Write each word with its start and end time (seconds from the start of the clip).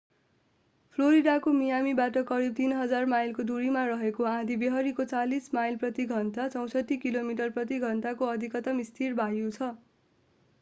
फ्लोरिडाको 0.95 1.51
मियामीबाट 1.57 2.15
करीब 2.31 2.55
3,000 2.59 3.05
माइलको 3.11 3.43
दूरीमा 3.43 3.83
रहेको 3.85 4.25
आँधीबेहरीको 4.31 5.05
40 5.13 5.53
माइल 5.53 5.77
प्रति 5.77 6.07
घण्टा 6.17 6.49
64 6.57 6.99
किलोमिटर 7.05 7.55
प्रति 7.59 7.79
घण्टा 7.91 8.13
को 8.13 8.33
अधिकतम 8.33 8.83
स्थिर 8.83 9.13
वायु 9.13 9.51
छ। 9.51 9.71